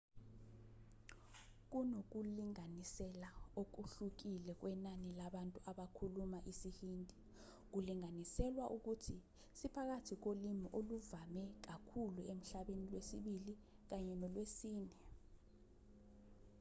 [1.71, 3.29] kunokulinganisela
[3.61, 7.15] okuhlukile kwenani labantu abakhuluma isihindi
[7.71, 9.17] kulinganiselwa ukuthi
[9.57, 13.53] siphakathi kolimi oluvame kakhulu emhlabeni lwesibili
[13.89, 14.97] kanye nolwesine